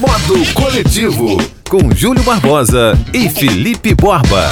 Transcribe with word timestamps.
Modo 0.00 0.52
Coletivo, 0.52 1.40
com 1.70 1.94
Júlio 1.94 2.24
Barbosa 2.24 2.98
e 3.14 3.30
Felipe 3.30 3.94
Borba. 3.94 4.50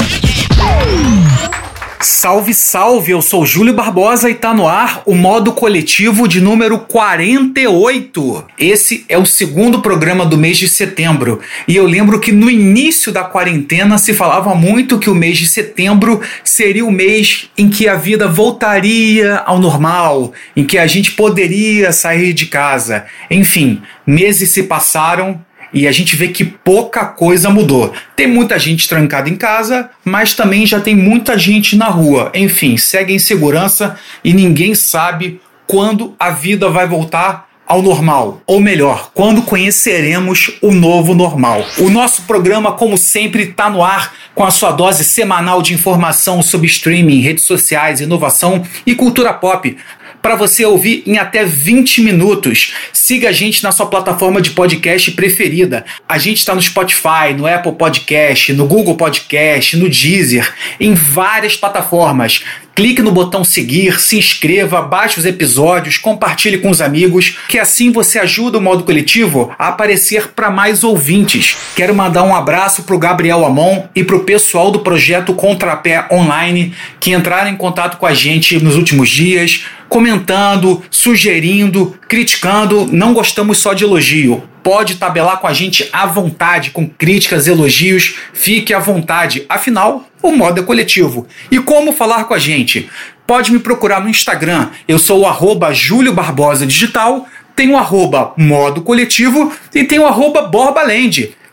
Salve, 2.07 2.53
salve! 2.53 3.13
Eu 3.13 3.23
sou 3.23 3.47
Júlio 3.47 3.73
Barbosa 3.73 4.29
e 4.29 4.35
tá 4.35 4.53
no 4.53 4.69
ar 4.69 5.03
o 5.07 5.15
modo 5.15 5.55
coletivo 5.55 6.29
de 6.29 6.39
número 6.39 6.79
48. 6.81 8.45
Esse 8.59 9.07
é 9.09 9.17
o 9.17 9.25
segundo 9.25 9.81
programa 9.81 10.27
do 10.27 10.37
mês 10.37 10.59
de 10.59 10.69
setembro 10.69 11.41
e 11.67 11.75
eu 11.75 11.87
lembro 11.87 12.21
que 12.21 12.31
no 12.31 12.51
início 12.51 13.11
da 13.11 13.25
quarentena 13.25 13.97
se 13.97 14.13
falava 14.13 14.55
muito 14.55 14.99
que 14.99 15.09
o 15.09 15.15
mês 15.15 15.39
de 15.39 15.49
setembro 15.49 16.21
seria 16.45 16.85
o 16.85 16.93
mês 16.93 17.49
em 17.57 17.71
que 17.71 17.89
a 17.89 17.95
vida 17.95 18.29
voltaria 18.29 19.39
ao 19.39 19.59
normal, 19.59 20.35
em 20.55 20.63
que 20.63 20.77
a 20.77 20.87
gente 20.87 21.13
poderia 21.13 21.91
sair 21.91 22.35
de 22.35 22.45
casa. 22.45 23.07
Enfim, 23.31 23.81
meses 24.07 24.51
se 24.51 24.65
passaram 24.65 25.41
e 25.75 25.89
a 25.89 25.93
gente 25.93 26.15
vê 26.15 26.29
que 26.29 26.45
pouca 26.45 27.05
coisa 27.05 27.51
mudou. 27.51 27.93
Tem 28.15 28.27
muita 28.27 28.59
gente 28.59 28.89
trancada 28.89 29.29
em 29.29 29.35
casa, 29.35 29.91
mas 30.05 30.33
também 30.33 30.65
já 30.65 30.81
tem 30.81 30.95
muita 30.95 31.37
gente 31.37 31.77
na 31.77 31.89
rua. 31.89 32.31
Enfim, 32.33 32.77
segue 32.77 33.13
em 33.13 33.19
segurança 33.19 33.99
e 34.23 34.33
ninguém 34.33 34.75
sabe 34.75 35.41
quando 35.67 36.15
a 36.19 36.31
vida 36.31 36.71
vai 36.71 36.87
voltar 36.87 37.49
ao 37.67 37.81
normal, 37.81 38.43
ou 38.47 38.61
melhor, 38.61 39.11
quando 39.15 39.41
conheceremos 39.41 40.53
o 40.61 40.71
novo 40.71 41.15
normal. 41.15 41.65
O 41.79 41.89
nosso 41.89 42.23
programa, 42.23 42.73
como 42.73 42.99
sempre, 42.99 43.45
está 43.45 43.71
no 43.71 43.83
ar 43.83 44.13
com 44.35 44.45
a 44.45 44.51
sua 44.51 44.71
dose 44.71 45.03
semanal 45.03 45.63
de 45.63 45.73
informação 45.73 46.43
sobre 46.43 46.67
streaming, 46.67 47.21
redes 47.21 47.45
sociais, 47.45 48.03
inovação 48.03 48.63
e 48.87 48.95
cultura 48.95 49.33
pop 49.33 49.77
para 50.25 50.37
você 50.37 50.65
ouvir 50.65 51.03
em 51.07 51.19
até 51.19 51.45
20 51.45 52.01
minutos. 52.01 52.73
Siga 52.95 53.29
a 53.29 53.33
gente 53.33 53.63
na 53.63 53.71
sua 53.71 53.85
plataforma 53.85 54.41
de 54.41 54.53
podcast 54.53 55.11
preferida. 55.11 55.85
A 56.09 56.17
gente 56.17 56.39
está 56.39 56.55
no 56.55 56.63
Spotify, 56.63 57.35
no 57.37 57.47
Apple 57.47 57.73
Podcast, 57.73 58.51
no 58.55 58.67
Google 58.67 58.97
Podcast, 58.97 59.77
no 59.77 59.87
Deezer, 59.87 60.51
em 60.81 60.95
várias 60.95 61.59
plataformas. 61.59 62.43
Clique 62.75 63.03
no 63.03 63.13
botão 63.13 63.45
seguir, 63.45 64.01
se 64.01 64.19
inscreva, 64.19 64.83
baixe 64.83 65.21
os 65.21 65.27
episódios, 65.27 65.97
compartilhe 65.97 66.59
com 66.59 66.71
os 66.71 66.81
amigos, 66.81 67.39
que 67.49 67.57
assim 67.57 67.93
você 67.93 68.19
ajuda 68.19 68.59
o 68.59 68.61
modo 68.61 68.83
coletivo 68.83 69.55
a 69.57 69.69
aparecer 69.69 70.29
para 70.29 70.51
mais 70.51 70.83
ouvintes. 70.83 71.57
Quero 71.77 71.95
mandar 71.95 72.25
um 72.25 72.35
abraço 72.35 72.83
para 72.83 72.97
o 72.97 72.99
Gabriel 72.99 73.45
Amon 73.45 73.85
e 73.95 74.03
para 74.03 74.17
o 74.17 74.25
pessoal 74.25 74.73
do 74.73 74.81
projeto 74.81 75.35
Contrapé 75.35 76.09
Online 76.11 76.75
que 76.99 77.13
entraram 77.13 77.51
em 77.51 77.57
contato 77.57 77.97
com 77.97 78.07
a 78.07 78.15
gente 78.15 78.59
nos 78.59 78.75
últimos 78.75 79.09
dias, 79.09 79.67
comentando, 79.95 80.83
sugerindo, 80.91 81.97
criticando. 82.09 82.89
Não 82.91 83.15
gostamos 83.15 83.59
só 83.59 83.73
de 83.73 83.85
elogio 83.85 84.43
pode 84.65 84.95
tabelar 84.95 85.41
com 85.41 85.47
a 85.47 85.53
gente 85.53 85.87
à 85.93 86.07
vontade, 86.07 86.71
com 86.71 86.89
críticas, 86.89 87.47
elogios, 87.47 88.17
fique 88.33 88.73
à 88.73 88.79
vontade. 88.79 89.45
Afinal, 89.47 90.07
o 90.23 90.33
modo 90.33 90.59
é 90.59 90.65
coletivo. 90.65 91.27
E 91.51 91.59
como 91.59 91.93
falar 91.93 92.25
com 92.25 92.33
a 92.33 92.39
gente? 92.39 92.89
Pode 93.27 93.53
me 93.53 93.59
procurar 93.59 94.01
no 94.01 94.09
Instagram, 94.09 94.71
eu 94.89 94.99
sou 94.99 95.21
o 95.21 95.27
arroba 95.27 95.75
Júlio 95.75 96.15
Barbosa 96.15 96.67
Digital, 96.67 97.29
tem 97.55 97.71
o 97.71 97.77
arroba 97.77 98.33
Modo 98.39 98.81
Coletivo 98.81 99.53
e 99.75 99.85
tem 99.85 99.99
o 99.99 100.07
arroba 100.07 100.51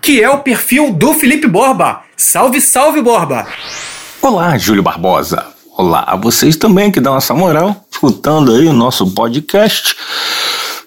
que 0.01 0.23
é 0.23 0.29
o 0.29 0.39
perfil 0.39 0.93
do 0.93 1.13
Felipe 1.13 1.47
Borba. 1.47 2.03
Salve, 2.15 2.61
salve, 2.61 3.01
Borba! 3.01 3.45
Olá, 4.21 4.57
Júlio 4.57 4.81
Barbosa. 4.81 5.60
Olá 5.77 6.03
a 6.05 6.17
vocês 6.17 6.57
também 6.57 6.91
que 6.91 6.99
dão 6.99 7.15
essa 7.15 7.33
moral, 7.33 7.85
escutando 7.89 8.53
aí 8.53 8.67
o 8.67 8.73
nosso 8.73 9.09
podcast. 9.11 9.95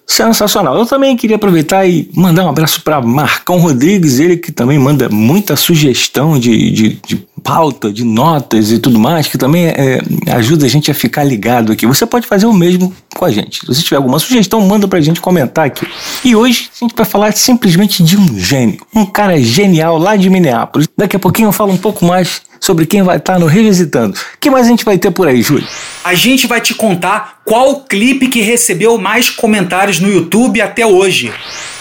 Sensacional. 0.07 0.77
Eu 0.77 0.85
também 0.85 1.17
queria 1.17 1.37
aproveitar 1.37 1.87
e 1.87 2.11
mandar 2.15 2.45
um 2.45 2.51
abraço 2.51 2.83
para 2.83 3.01
Marcão 3.01 3.59
Rodrigues, 3.59 4.21
ele 4.21 4.37
que 4.37 4.53
também 4.53 4.79
manda 4.79 5.09
muita 5.09 5.57
sugestão 5.57 6.39
de, 6.39 6.71
de, 6.71 6.89
de 7.07 7.27
pauta, 7.45 7.93
de 7.93 8.05
notas 8.05 8.73
e 8.73 8.79
tudo 8.79 8.99
mais, 8.99 9.29
que 9.29 9.37
também 9.37 9.67
é, 9.67 10.01
ajuda 10.33 10.65
a 10.65 10.69
gente 10.69 10.91
a 10.91 10.95
ficar 10.95 11.23
ligado 11.23 11.71
aqui. 11.71 11.87
Você 11.87 12.07
pode 12.07 12.27
fazer 12.27 12.47
o 12.47 12.53
mesmo 12.55 12.93
com 13.15 13.27
a 13.27 13.31
gente. 13.31 13.61
Se 13.61 13.67
você 13.67 13.83
tiver 13.83 13.97
alguma 13.97 14.19
sugestão, 14.19 14.61
manda 14.63 14.89
pra 14.89 15.01
gente 15.03 15.21
comentar 15.21 15.67
aqui. 15.67 15.87
E 16.25 16.35
hoje 16.35 16.71
a 16.75 16.85
gente 16.85 16.95
vai 16.97 17.05
falar 17.05 17.33
simplesmente 17.33 18.03
de 18.03 18.17
um 18.17 18.39
gênio, 18.39 18.81
um 18.95 19.05
cara 19.05 19.41
genial 19.41 19.99
lá 19.99 20.17
de 20.17 20.31
Minneapolis. 20.31 20.89
Daqui 20.97 21.17
a 21.17 21.19
pouquinho 21.19 21.49
eu 21.49 21.53
falo 21.53 21.73
um 21.73 21.77
pouco 21.77 22.05
mais 22.05 22.41
sobre 22.59 22.87
quem 22.87 23.03
vai 23.03 23.19
estar 23.19 23.39
no 23.39 23.47
Revisitando. 23.47 24.17
O 24.17 24.39
que 24.41 24.51
mais 24.51 24.67
a 24.67 24.71
gente 24.71 24.87
vai 24.87 24.97
ter 24.97 25.11
por 25.11 25.29
aí, 25.29 25.43
Júlio? 25.43 25.69
A 26.03 26.15
gente 26.15 26.47
vai 26.47 26.63
te 26.63 26.73
contar 26.73 27.43
qual 27.45 27.83
clipe 27.83 28.29
que 28.29 28.41
recebeu 28.41 28.97
mais 28.97 29.29
comentários 29.29 30.01
no 30.01 30.11
YouTube 30.11 30.63
até 30.63 30.87
hoje. 30.87 31.31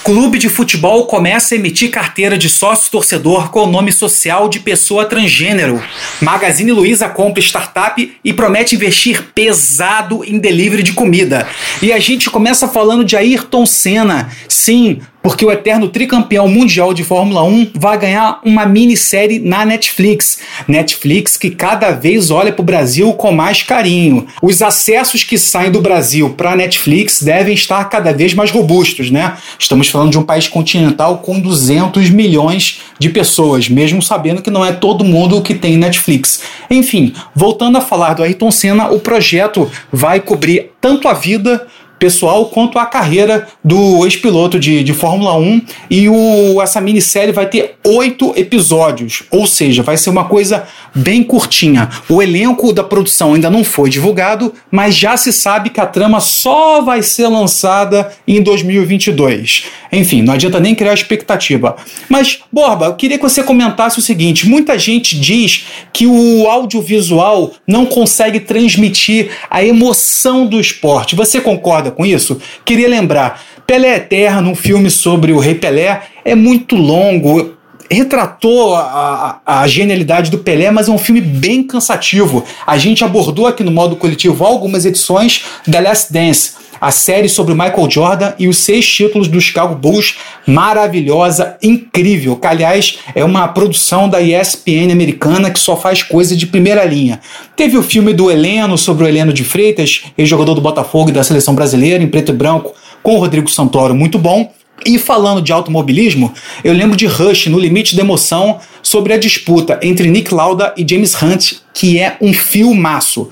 Clube 0.03 0.37
de 0.37 0.49
futebol 0.49 1.05
começa 1.05 1.55
a 1.55 1.57
emitir 1.57 1.89
carteira 1.89 2.37
de 2.37 2.49
sócio 2.49 2.91
torcedor 2.91 3.49
com 3.51 3.61
o 3.61 3.71
nome 3.71 3.89
social 3.89 4.49
de 4.49 4.59
pessoa 4.59 5.05
transgênero. 5.05 5.81
Magazine 6.21 6.73
Luiza 6.73 7.07
compra 7.07 7.41
startup 7.41 8.17
e 8.21 8.33
promete 8.33 8.75
investir 8.75 9.23
pesado 9.33 10.21
em 10.25 10.39
delivery 10.39 10.83
de 10.83 10.91
comida. 10.91 11.47
E 11.81 11.93
a 11.93 11.99
gente 11.99 12.29
começa 12.29 12.67
falando 12.67 13.05
de 13.05 13.15
Ayrton 13.15 13.65
Senna. 13.65 14.29
Sim, 14.49 14.99
porque 15.23 15.45
o 15.45 15.51
eterno 15.51 15.87
tricampeão 15.87 16.49
mundial 16.49 16.93
de 16.93 17.01
Fórmula 17.01 17.41
1 17.43 17.71
vai 17.73 17.97
ganhar 17.97 18.41
uma 18.43 18.65
minissérie 18.65 19.39
na 19.39 19.65
Netflix. 19.65 20.39
Netflix 20.67 21.37
que 21.37 21.49
cada 21.49 21.91
vez 21.91 22.29
olha 22.29 22.51
para 22.51 22.61
o 22.61 22.65
Brasil 22.65 23.13
com 23.13 23.31
mais 23.31 23.63
carinho. 23.63 24.27
Os 24.41 24.61
acessos 24.61 25.23
que 25.23 25.37
saem 25.37 25.71
do 25.71 25.81
Brasil 25.81 26.31
para 26.31 26.51
a 26.51 26.55
Netflix 26.57 27.23
devem 27.23 27.53
estar 27.53 27.85
cada 27.85 28.11
vez 28.11 28.33
mais 28.33 28.51
robustos, 28.51 29.09
né? 29.09 29.37
Estamos 29.57 29.87
falando 29.87 30.11
de 30.11 30.19
um 30.19 30.23
país 30.23 30.49
continental 30.49 31.19
com 31.19 31.39
200 31.39 32.09
milhões 32.09 32.81
de 32.99 33.09
pessoas, 33.09 33.69
mesmo 33.69 34.01
sabendo 34.01 34.41
que 34.41 34.51
não 34.51 34.65
é 34.65 34.73
todo 34.73 35.05
mundo 35.05 35.41
que 35.41 35.53
tem 35.53 35.77
Netflix. 35.77 36.41
Enfim, 36.69 37.13
voltando 37.33 37.77
a 37.77 37.81
falar 37.81 38.13
do 38.13 38.23
Ayrton 38.23 38.51
Senna, 38.51 38.89
o 38.89 38.99
projeto 38.99 39.71
vai 39.91 40.19
cobrir 40.19 40.71
tanto 40.81 41.07
a 41.07 41.13
vida 41.13 41.65
pessoal 42.03 42.47
quanto 42.47 42.77
a 42.77 42.85
carreira 42.85 43.47
do 43.63 44.03
ex-piloto 44.03 44.59
de, 44.59 44.83
de 44.83 44.91
Fórmula 44.91 45.37
1. 45.37 45.61
E 45.89 46.09
o, 46.09 46.61
essa 46.61 46.81
minissérie 46.81 47.31
vai 47.31 47.45
ter 47.45 47.75
oito 47.81 48.33
episódios, 48.35 49.23
ou 49.31 49.47
seja, 49.47 49.81
vai 49.81 49.95
ser 49.95 50.09
uma 50.09 50.25
coisa 50.25 50.65
bem 50.93 51.23
curtinha. 51.23 51.89
O 52.09 52.21
elenco 52.21 52.73
da 52.73 52.83
produção 52.83 53.35
ainda 53.35 53.49
não 53.49 53.63
foi 53.63 53.89
divulgado, 53.89 54.53
mas 54.69 54.97
já 54.97 55.15
se 55.15 55.31
sabe 55.31 55.69
que 55.69 55.79
a 55.79 55.85
trama 55.85 56.19
só 56.19 56.81
vai 56.81 57.01
ser 57.01 57.29
lançada 57.29 58.11
em 58.27 58.41
2022. 58.41 59.63
Enfim, 59.93 60.23
não 60.23 60.33
adianta 60.33 60.59
nem 60.59 60.75
criar 60.75 60.93
expectativa. 60.93 61.75
Mas, 62.09 62.39
Borba, 62.51 62.87
eu 62.87 62.95
queria 62.95 63.17
que 63.17 63.23
você 63.23 63.43
comentasse 63.43 63.99
o 63.99 64.01
seguinte: 64.01 64.47
muita 64.47 64.77
gente 64.77 65.17
diz 65.17 65.67
que 65.93 66.07
o 66.07 66.47
audiovisual 66.47 67.51
não 67.67 67.85
consegue 67.85 68.39
transmitir 68.39 69.29
a 69.49 69.63
emoção 69.63 70.45
do 70.47 70.59
esporte. 70.59 71.15
Você 71.15 71.39
concorda 71.39 71.92
com 71.93 72.05
isso? 72.05 72.39
Queria 72.65 72.87
lembrar, 72.87 73.41
Pelé 73.65 73.95
Eterno, 73.95 74.51
um 74.51 74.55
filme 74.55 74.89
sobre 74.89 75.31
o 75.31 75.39
Rei 75.39 75.55
Pelé, 75.55 76.01
é 76.25 76.35
muito 76.35 76.75
longo, 76.75 77.55
retratou 77.89 78.75
a, 78.75 79.39
a, 79.45 79.61
a, 79.61 79.67
genialidade 79.67 80.31
do 80.31 80.39
Pelé, 80.39 80.71
mas 80.71 80.87
é 80.87 80.91
um 80.91 80.97
filme 80.97 81.21
bem 81.21 81.63
cansativo. 81.63 82.43
A 82.65 82.77
gente 82.77 83.03
abordou 83.03 83.47
aqui 83.47 83.63
no 83.63 83.71
modo 83.71 83.95
coletivo 83.95 84.43
algumas 84.43 84.85
edições 84.85 85.43
da 85.67 85.79
Last 85.79 86.11
Dance, 86.11 86.53
a 86.83 86.91
série 86.91 87.29
sobre 87.29 87.53
o 87.53 87.55
Michael 87.55 87.89
Jordan 87.89 88.33
e 88.37 88.45
os 88.45 88.57
seis 88.57 88.85
títulos 88.85 89.29
do 89.29 89.39
Chicago 89.39 89.73
Bulls, 89.73 90.17
maravilhosa, 90.45 91.55
incrível, 91.63 92.35
que 92.35 92.45
aliás 92.45 92.99
é 93.15 93.23
uma 93.23 93.47
produção 93.47 94.09
da 94.09 94.19
ESPN 94.19 94.91
americana 94.91 95.49
que 95.49 95.61
só 95.61 95.77
faz 95.77 96.03
coisa 96.03 96.35
de 96.35 96.45
primeira 96.45 96.83
linha. 96.83 97.21
Teve 97.55 97.77
o 97.77 97.83
filme 97.83 98.11
do 98.11 98.29
Heleno 98.29 98.77
sobre 98.77 99.05
o 99.05 99.07
Heleno 99.07 99.31
de 99.31 99.45
Freitas, 99.45 100.03
ex-jogador 100.17 100.55
do 100.55 100.59
Botafogo 100.59 101.09
e 101.09 101.13
da 101.13 101.23
seleção 101.23 101.55
brasileira, 101.55 102.03
em 102.03 102.07
preto 102.07 102.33
e 102.33 102.35
branco, 102.35 102.73
com 103.01 103.15
o 103.15 103.19
Rodrigo 103.19 103.49
Santoro, 103.49 103.95
muito 103.95 104.19
bom. 104.19 104.51
E 104.85 104.99
falando 104.99 105.41
de 105.41 105.53
automobilismo, 105.53 106.33
eu 106.65 106.73
lembro 106.73 106.97
de 106.97 107.05
Rush 107.05 107.47
no 107.47 107.57
Limite 107.57 107.95
da 107.95 108.01
Emoção 108.01 108.59
sobre 108.81 109.13
a 109.13 109.17
disputa 109.17 109.79
entre 109.81 110.09
Nick 110.09 110.33
Lauda 110.33 110.73
e 110.75 110.85
James 110.85 111.15
Hunt, 111.21 111.53
que 111.73 111.97
é 111.97 112.17
um 112.19 112.33
filmaço. 112.33 113.29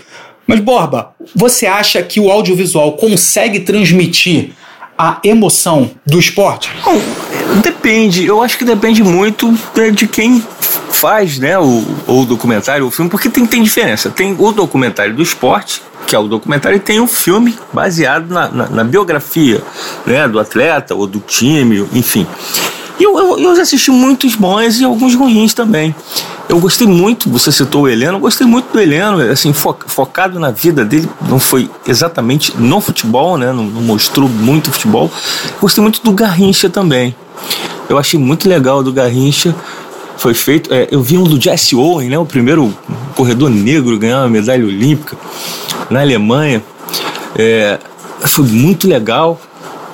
Mas, 0.51 0.59
Borba, 0.59 1.13
você 1.33 1.65
acha 1.65 2.03
que 2.03 2.19
o 2.19 2.30
audiovisual 2.30 2.92
consegue 2.98 3.62
transmitir 3.62 4.50
a 4.98 5.18
emoção 5.24 5.92
do 6.06 6.19
esporte? 6.19 6.69
Bom, 6.83 7.01
depende. 7.63 8.25
Eu 8.25 8.44
acho 8.44 8.57
que 8.57 8.65
depende 8.65 9.01
muito 9.01 9.50
né, 9.74 9.92
de 9.92 10.07
quem 10.07 10.44
faz 10.92 11.39
né, 11.39 11.57
o, 11.57 11.86
o 12.06 12.25
documentário, 12.25 12.86
o 12.86 12.92
filme, 12.92 13.09
porque 13.09 13.30
tem, 13.30 13.45
tem 13.45 13.63
diferença. 13.63 14.09
Tem 14.09 14.36
o 14.38 14.51
documentário 14.51 15.15
do 15.15 15.24
esporte, 15.24 15.81
que 16.06 16.13
é 16.13 16.19
o 16.19 16.27
documentário, 16.27 16.75
e 16.75 16.81
tem 16.81 17.00
o 17.00 17.07
filme 17.07 17.57
baseado 17.71 18.27
na, 18.27 18.50
na, 18.50 18.69
na 18.69 18.83
biografia 18.83 19.63
né, 20.06 20.27
do 20.27 20.38
atleta 20.38 20.94
ou 20.94 21.07
do 21.07 21.21
time, 21.21 21.88
enfim. 21.94 22.27
E 23.00 23.03
eu, 23.03 23.18
eu, 23.18 23.39
eu 23.39 23.51
assisti 23.51 23.89
muitos 23.89 24.36
bons 24.36 24.81
e 24.81 24.83
alguns 24.83 25.15
ruins 25.15 25.53
também. 25.53 25.95
Eu 26.51 26.59
gostei 26.59 26.86
muito, 26.86 27.30
você 27.30 27.50
citou 27.50 27.83
o 27.83 27.88
Heleno, 27.88 28.18
eu 28.18 28.19
gostei 28.19 28.45
muito 28.45 28.74
do 28.74 28.77
Heleno, 28.77 29.21
assim, 29.31 29.53
fo 29.53 29.74
focado 29.88 30.38
na 30.38 30.51
vida 30.51 30.83
dele, 30.83 31.07
não 31.30 31.39
foi 31.39 31.71
exatamente 31.88 32.53
no 32.57 32.81
futebol, 32.81 33.38
né? 33.38 33.53
Não, 33.53 33.63
não 33.63 33.81
mostrou 33.81 34.27
muito 34.27 34.69
futebol. 34.69 35.09
Gostei 35.62 35.81
muito 35.81 36.03
do 36.03 36.12
Garrincha 36.12 36.69
também. 36.69 37.15
Eu 37.88 37.98
achei 37.98 38.19
muito 38.19 38.50
legal 38.50 38.83
do 38.83 38.92
Garrincha. 38.92 39.56
Foi 40.18 40.33
feito. 40.33 40.74
É, 40.74 40.89
eu 40.92 41.01
vi 41.01 41.18
um 41.18 41.24
do 41.24 41.39
Jesse 41.42 41.74
Owen, 41.74 42.09
né? 42.09 42.19
O 42.19 42.25
primeiro 42.25 42.77
corredor 43.15 43.50
negro 43.50 43.98
ganhar 43.98 44.19
uma 44.19 44.30
medalha 44.30 44.65
olímpica 44.65 45.15
na 45.89 46.01
Alemanha. 46.01 46.62
É, 47.33 47.80
foi 48.25 48.44
muito 48.44 48.89
legal 48.89 49.39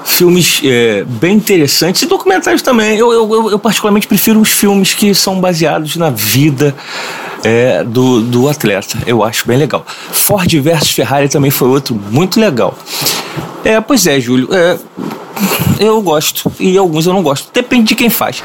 filmes 0.07 0.61
é, 0.63 1.03
bem 1.05 1.35
interessantes 1.35 2.01
e 2.01 2.05
documentários 2.05 2.61
também. 2.61 2.97
Eu, 2.97 3.11
eu, 3.11 3.51
eu, 3.51 3.59
particularmente 3.59 4.07
prefiro 4.07 4.39
os 4.39 4.49
filmes 4.49 4.93
que 4.93 5.13
são 5.13 5.39
baseados 5.39 5.97
na 5.97 6.09
vida 6.09 6.73
é, 7.43 7.83
do, 7.83 8.21
do 8.21 8.49
atleta. 8.49 8.97
Eu 9.05 9.23
acho 9.23 9.45
bem 9.47 9.57
legal. 9.57 9.85
Ford 10.11 10.51
versus 10.61 10.91
Ferrari 10.91 11.27
também 11.27 11.51
foi 11.51 11.67
outro 11.67 11.93
muito 11.93 12.39
legal. 12.39 12.77
É, 13.63 13.79
pois 13.81 14.07
é, 14.07 14.19
Júlio. 14.19 14.47
É, 14.51 14.77
eu 15.79 16.01
gosto 16.01 16.51
e 16.59 16.77
alguns 16.77 17.05
eu 17.05 17.13
não 17.13 17.21
gosto. 17.21 17.51
Depende 17.53 17.89
de 17.89 17.95
quem 17.95 18.09
faz. 18.09 18.41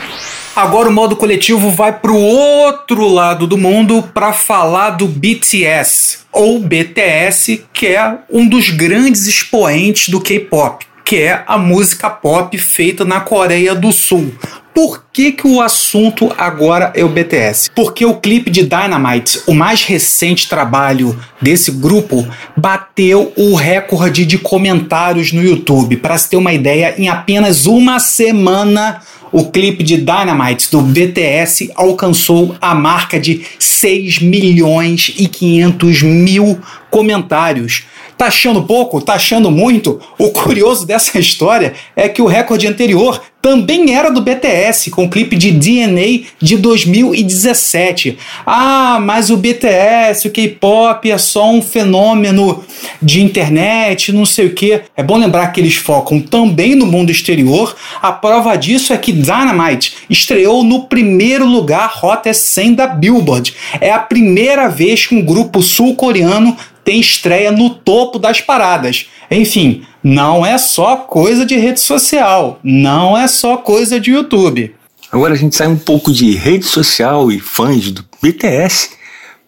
Agora 0.54 0.90
o 0.90 0.92
modo 0.92 1.16
coletivo 1.16 1.70
vai 1.70 1.92
para 1.92 2.12
o 2.12 2.20
outro 2.20 3.08
lado 3.08 3.46
do 3.46 3.56
mundo 3.56 4.02
para 4.12 4.34
falar 4.34 4.90
do 4.90 5.06
BTS 5.06 6.18
ou 6.30 6.58
BTS, 6.58 7.64
que 7.72 7.86
é 7.86 8.18
um 8.30 8.46
dos 8.46 8.68
grandes 8.68 9.26
expoentes 9.26 10.10
do 10.10 10.20
K-pop 10.20 10.91
que 11.12 11.20
é 11.20 11.44
a 11.46 11.58
música 11.58 12.08
pop 12.08 12.56
feita 12.56 13.04
na 13.04 13.20
Coreia 13.20 13.74
do 13.74 13.92
Sul. 13.92 14.32
Por 14.74 15.04
que, 15.12 15.32
que 15.32 15.46
o 15.46 15.60
assunto 15.60 16.32
agora 16.38 16.90
é 16.96 17.04
o 17.04 17.08
BTS? 17.10 17.70
Porque 17.76 18.06
o 18.06 18.14
clipe 18.14 18.48
de 18.48 18.62
Dynamite, 18.62 19.42
o 19.46 19.52
mais 19.52 19.84
recente 19.84 20.48
trabalho 20.48 21.14
desse 21.38 21.70
grupo, 21.70 22.26
bateu 22.56 23.30
o 23.36 23.54
recorde 23.54 24.24
de 24.24 24.38
comentários 24.38 25.32
no 25.32 25.44
YouTube. 25.44 25.98
Para 25.98 26.16
se 26.16 26.30
ter 26.30 26.38
uma 26.38 26.54
ideia, 26.54 26.94
em 26.96 27.10
apenas 27.10 27.66
uma 27.66 28.00
semana, 28.00 29.02
o 29.30 29.50
clipe 29.50 29.84
de 29.84 29.98
Dynamite 29.98 30.70
do 30.70 30.80
BTS 30.80 31.72
alcançou 31.74 32.56
a 32.58 32.74
marca 32.74 33.20
de 33.20 33.42
6 33.58 34.20
milhões 34.20 35.12
e 35.18 35.28
500 35.28 36.02
mil 36.04 36.58
comentários. 36.90 37.84
Tá 38.22 38.28
achando 38.28 38.62
pouco? 38.62 39.00
Tá 39.00 39.14
achando 39.14 39.50
muito? 39.50 40.00
O 40.16 40.30
curioso 40.30 40.86
dessa 40.86 41.19
história 41.19 41.74
é 41.96 42.08
que 42.08 42.22
o 42.22 42.26
recorde 42.26 42.69
anterior 42.69 43.20
também 43.42 43.96
era 43.96 44.08
do 44.08 44.22
BTS, 44.22 44.92
com 44.92 45.06
o 45.06 45.10
clipe 45.10 45.36
de 45.36 45.50
DNA 45.50 46.28
de 46.40 46.56
2017. 46.56 48.16
Ah, 48.46 49.00
mas 49.02 49.30
o 49.30 49.36
BTS, 49.36 50.28
o 50.28 50.30
K-pop 50.30 51.10
é 51.10 51.19
só 51.19 51.50
um 51.50 51.60
fenômeno 51.60 52.62
de 53.02 53.20
internet, 53.20 54.12
não 54.12 54.24
sei 54.24 54.46
o 54.46 54.54
que. 54.54 54.80
É 54.96 55.02
bom 55.02 55.19
lembrar 55.19 55.48
que 55.48 55.60
eles 55.60 55.74
focam 55.74 56.20
também 56.20 56.76
no 56.76 56.86
mundo 56.86 57.10
exterior. 57.10 57.74
A 58.00 58.12
prova 58.12 58.54
disso 58.54 58.92
é 58.92 58.96
que 58.96 59.10
Dynamite 59.10 59.96
estreou 60.08 60.62
no 60.62 60.84
primeiro 60.84 61.44
lugar 61.44 61.98
Hot 62.00 62.32
100 62.32 62.74
da 62.74 62.86
Billboard. 62.86 63.52
É 63.80 63.90
a 63.90 63.98
primeira 63.98 64.69
vez 64.69 65.04
que 65.04 65.16
um 65.16 65.24
grupo 65.24 65.60
sul-coreano 65.60 66.56
tem 66.84 67.00
estreia 67.00 67.50
no 67.50 67.70
topo 67.70 68.19
das 68.19 68.40
paradas. 68.40 69.06
Enfim, 69.31 69.84
não 70.02 70.44
é 70.44 70.58
só 70.58 70.96
coisa 70.96 71.46
de 71.46 71.56
rede 71.56 71.81
social, 71.81 72.58
não 72.62 73.17
é 73.17 73.26
só 73.26 73.56
coisa 73.56 74.00
de 74.00 74.11
YouTube. 74.11 74.75
Agora 75.11 75.34
a 75.34 75.37
gente 75.37 75.55
sai 75.55 75.69
um 75.69 75.79
pouco 75.79 76.12
de 76.12 76.34
rede 76.34 76.64
social 76.64 77.31
e 77.31 77.38
fãs 77.38 77.90
do 77.90 78.05
BTS 78.23 78.90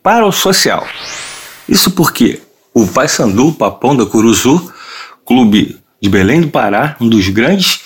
para 0.02 0.26
o 0.26 0.32
social. 0.32 0.86
Isso 1.68 1.90
porque 1.90 2.40
o 2.74 2.86
Paysandu, 2.86 3.52
Papão 3.52 3.96
da 3.96 4.04
Curuzu, 4.04 4.70
clube 5.24 5.78
de 6.00 6.08
Belém 6.10 6.42
do 6.42 6.48
Pará, 6.48 6.96
um 7.00 7.08
dos 7.08 7.28
grandes, 7.30 7.80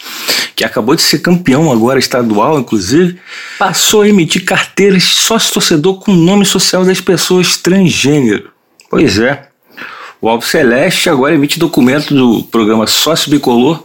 que 0.56 0.64
acabou 0.64 0.96
de 0.96 1.02
ser 1.02 1.20
campeão 1.20 1.70
agora 1.70 2.00
estadual, 2.00 2.58
inclusive, 2.58 3.16
passou 3.60 4.02
a 4.02 4.08
emitir 4.08 4.44
carteiras 4.44 5.04
sócio-torcedor 5.04 6.00
com 6.00 6.10
o 6.10 6.16
nome 6.16 6.44
social 6.44 6.84
das 6.84 7.00
pessoas 7.00 7.56
transgênero. 7.56 8.50
Pois 8.90 9.18
é. 9.18 9.48
O 10.20 10.28
Alvo 10.28 10.46
Celeste 10.46 11.08
agora 11.08 11.34
emite 11.34 11.58
documento 11.58 12.14
do 12.14 12.42
programa 12.44 12.86
Sócio 12.86 13.30
Bicolor 13.30 13.84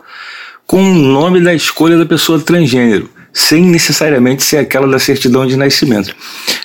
com 0.66 0.82
o 0.82 0.96
nome 0.96 1.42
da 1.42 1.54
escolha 1.54 1.98
da 1.98 2.06
pessoa 2.06 2.40
transgênero, 2.40 3.10
sem 3.34 3.64
necessariamente 3.64 4.44
ser 4.44 4.58
aquela 4.58 4.88
da 4.88 4.98
certidão 4.98 5.46
de 5.46 5.58
nascimento. 5.58 6.16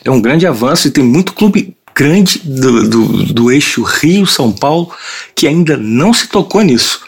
É 0.05 0.11
um 0.11 0.20
grande 0.20 0.46
avanço 0.46 0.87
e 0.87 0.90
tem 0.90 1.05
muito 1.05 1.32
clube 1.32 1.76
grande 1.94 2.38
do, 2.44 2.88
do, 2.88 3.06
do 3.25 3.50
eixo 3.50 3.82
Rio-São 3.82 4.52
Paulo 4.52 4.94
que 5.35 5.49
ainda 5.49 5.76
não 5.76 6.14
se 6.14 6.29
tocou 6.29 6.62
nisso. 6.62 7.02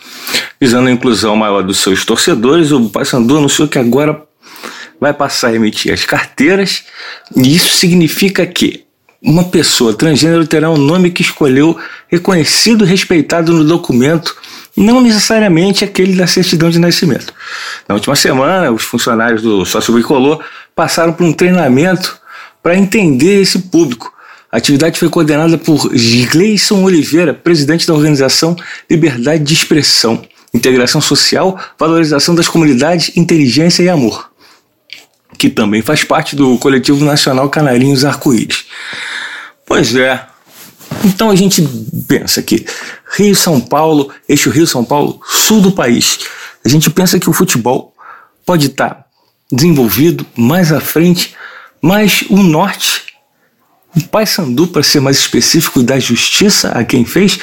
Visando 0.61 0.89
a 0.89 0.93
inclusão 0.93 1.37
maior 1.37 1.63
dos 1.63 1.79
seus 1.79 2.05
torcedores, 2.05 2.73
o 2.73 2.91
Paysandu 2.91 3.39
anunciou 3.39 3.69
que 3.69 3.79
agora 3.79 4.23
vai 5.01 5.15
passar 5.15 5.49
a 5.49 5.55
emitir 5.55 5.95
as 5.95 6.05
carteiras, 6.05 6.85
e 7.35 7.55
isso 7.55 7.75
significa 7.79 8.45
que 8.45 8.85
uma 9.23 9.45
pessoa 9.45 9.93
transgênero 9.93 10.47
terá 10.47 10.71
um 10.71 10.79
nome 10.79 11.11
que 11.11 11.23
escolheu 11.23 11.77
reconhecido 12.09 12.85
e 12.85 12.89
respeitado 12.89 13.53
no 13.53 13.65
documento, 13.65 14.35
não 14.77 15.01
necessariamente 15.01 15.85
aquele 15.85 16.17
da 16.17 16.27
certidão 16.27 16.71
de 16.71 16.79
nascimento. 16.79 17.35
Na 17.87 17.95
última 17.95 18.17
semana, 18.17 18.71
os 18.71 18.83
funcionários 18.83 19.43
do 19.43 19.65
Sócio 19.67 19.93
Bicolor 19.93 20.43
passaram 20.75 21.13
por 21.13 21.27
um 21.27 21.33
treinamento 21.33 22.19
para 22.63 22.77
entender 22.77 23.43
esse 23.43 23.59
público. 23.59 24.13
A 24.51 24.57
atividade 24.57 24.99
foi 24.99 25.09
coordenada 25.09 25.59
por 25.59 25.91
Gleison 26.33 26.83
Oliveira, 26.83 27.35
presidente 27.35 27.87
da 27.87 27.95
organização 27.95 28.57
Liberdade 28.89 29.45
de 29.45 29.55
Expressão, 29.55 30.23
Integração 30.53 31.01
Social, 31.01 31.59
Valorização 31.79 32.35
das 32.35 32.49
Comunidades, 32.49 33.17
Inteligência 33.17 33.83
e 33.83 33.89
Amor 33.89 34.31
que 35.41 35.49
também 35.49 35.81
faz 35.81 36.05
parte 36.05 36.37
do 36.37 36.59
coletivo 36.59 37.03
nacional 37.03 37.49
Canarinhos 37.49 38.05
Arco-Íris. 38.05 38.67
Pois 39.71 39.95
é. 39.95 40.27
Então 41.05 41.31
a 41.31 41.37
gente 41.37 41.63
pensa 42.09 42.43
que 42.43 42.67
Rio 43.13 43.37
São 43.37 43.61
Paulo, 43.61 44.11
eixo 44.29 44.51
Rio 44.51 44.67
São 44.67 44.85
Paulo, 44.85 45.21
sul 45.25 45.61
do 45.61 45.71
país. 45.71 46.19
A 46.65 46.69
gente 46.69 46.91
pensa 46.91 47.21
que 47.21 47.31
o 47.31 47.33
futebol 47.33 47.95
pode 48.45 48.67
estar 48.67 49.07
desenvolvido 49.51 50.27
mais 50.37 50.73
à 50.73 50.81
frente, 50.81 51.37
mas 51.81 52.25
o 52.29 52.43
norte, 52.43 53.05
o 53.97 54.01
Paysandu, 54.01 54.67
para 54.67 54.83
ser 54.83 54.99
mais 54.99 55.19
específico, 55.19 55.85
da 55.85 56.01
justiça 56.01 56.71
a 56.71 56.83
quem 56.83 57.05
fez, 57.05 57.39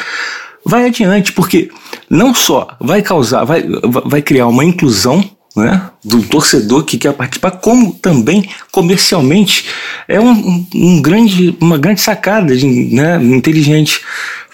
vai 0.65 0.85
adiante, 0.85 1.31
porque 1.31 1.71
não 2.09 2.35
só 2.35 2.75
vai 2.77 3.01
causar, 3.01 3.45
vai, 3.45 3.63
vai 4.06 4.21
criar 4.21 4.47
uma 4.47 4.65
inclusão 4.65 5.24
né, 5.57 5.89
do 6.04 6.21
torcedor 6.21 6.83
que 6.83 6.98
quer 6.98 7.13
participar, 7.13 7.51
como 7.51 7.93
também 7.93 8.48
comercialmente 8.72 9.65
é 10.08 10.20
um, 10.20 10.65
um 10.74 11.01
grande, 11.01 11.58
uma 11.60 11.77
grande 11.77 12.00
sacada 12.00 12.53
né, 12.53 13.17
inteligente, 13.24 14.01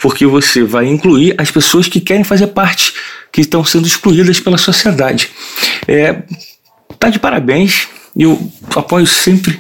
porque 0.02 0.26
você 0.26 0.64
vai 0.64 0.88
incluir 0.88 1.36
as 1.38 1.52
pessoas 1.52 1.88
que 1.88 2.00
querem 2.00 2.24
fazer 2.24 2.48
parte, 2.48 2.94
que 3.32 3.42
estão 3.42 3.64
sendo 3.66 3.86
excluídas 3.86 4.40
pela 4.40 4.58
sociedade. 4.58 5.30
É, 5.88 6.24
tá 6.98 7.10
de 7.10 7.20
parabéns, 7.20 7.88
eu 8.16 8.52
apoio 8.76 9.06
sempre 9.06 9.60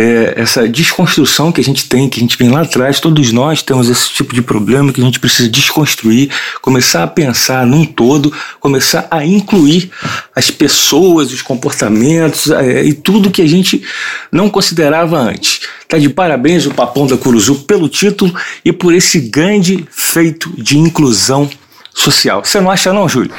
é, 0.00 0.32
essa 0.34 0.66
desconstrução 0.66 1.52
que 1.52 1.60
a 1.60 1.64
gente 1.64 1.86
tem, 1.86 2.08
que 2.08 2.18
a 2.18 2.22
gente 2.22 2.38
vem 2.38 2.48
lá 2.48 2.62
atrás, 2.62 3.00
todos 3.00 3.32
nós 3.32 3.62
temos 3.62 3.90
esse 3.90 4.10
tipo 4.10 4.34
de 4.34 4.40
problema 4.40 4.94
que 4.94 5.00
a 5.00 5.04
gente 5.04 5.20
precisa 5.20 5.46
desconstruir, 5.46 6.30
começar 6.62 7.02
a 7.02 7.06
pensar 7.06 7.66
num 7.66 7.84
todo, 7.84 8.32
começar 8.58 9.06
a 9.10 9.26
incluir 9.26 9.90
as 10.34 10.50
pessoas, 10.50 11.30
os 11.34 11.42
comportamentos 11.42 12.50
é, 12.50 12.82
e 12.82 12.94
tudo 12.94 13.30
que 13.30 13.42
a 13.42 13.46
gente 13.46 13.82
não 14.32 14.48
considerava 14.48 15.18
antes. 15.18 15.60
Tá 15.86 15.98
de 15.98 16.08
parabéns 16.08 16.64
o 16.64 16.70
Papão 16.72 17.06
da 17.06 17.18
Curuzu 17.18 17.56
pelo 17.66 17.86
título 17.86 18.34
e 18.64 18.72
por 18.72 18.94
esse 18.94 19.20
grande 19.20 19.86
feito 19.90 20.50
de 20.56 20.78
inclusão 20.78 21.50
social. 21.92 22.42
Você 22.42 22.58
não 22.58 22.70
acha 22.70 22.90
não, 22.90 23.06
Júlio? 23.06 23.34